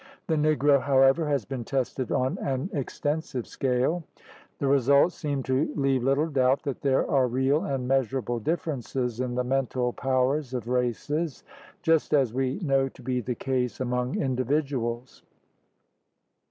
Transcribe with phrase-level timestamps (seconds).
[0.25, 4.03] The Negro, however, has been tested on an extensive scale.
[4.57, 9.35] The results seem to leave little doubt that there are real and measurable differences in
[9.35, 11.43] the mental powers of races,
[11.83, 15.21] just as we know to be the case among individuals.